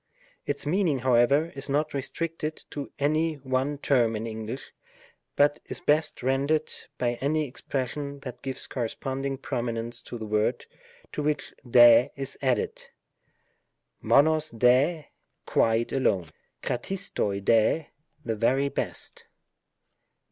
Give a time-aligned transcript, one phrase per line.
[0.47, 4.71] Its meaning, however, is not restricted to any one term in English,
[5.35, 10.65] but is best rendered by any ex pression that gives corresponding prominence to the word
[11.11, 12.83] to which hri is added;
[14.03, 15.09] fiovoq dr}y"
[15.45, 16.23] quite alone;"
[16.63, 17.11] 206 PAETIOLES.
[17.43, 17.43] §142.
[17.43, 17.87] xQccrcaroc drjy"
[18.25, 19.27] the very best."